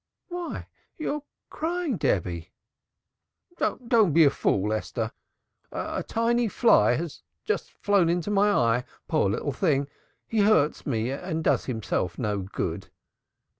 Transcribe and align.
Why 0.29 0.65
you're 0.97 1.21
crying, 1.51 1.97
Debby!" 1.97 2.49
"Don't 3.59 3.87
be 4.13 4.23
a 4.23 4.29
little 4.29 4.29
fool, 4.31 4.73
Esther! 4.73 5.11
A 5.71 6.01
tiny 6.01 6.47
fly 6.47 6.95
has 6.95 7.21
just 7.45 7.71
flown 7.71 8.09
into 8.09 8.31
my 8.31 8.49
eye 8.49 8.83
poor 9.07 9.29
little 9.29 9.51
thing! 9.51 9.87
He 10.25 10.39
hurts 10.39 10.87
me 10.87 11.11
and 11.11 11.43
does 11.43 11.65
himself 11.65 12.17
no 12.17 12.39
good." 12.41 12.89